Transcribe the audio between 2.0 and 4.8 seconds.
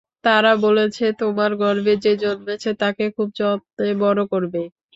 যে জন্মেছে, তাকে খুব যত্নে বড় করবে।